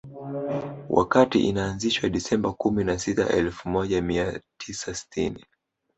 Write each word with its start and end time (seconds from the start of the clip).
Wakati 0.89 1.39
inaanzishwa 1.39 2.09
Disemba 2.09 2.53
kumi 2.53 2.83
na 2.83 2.99
sita 2.99 3.29
elfu 3.29 3.69
moja 3.69 4.01
mia 4.01 4.41
tisa 4.57 4.95
sitini 4.95 5.45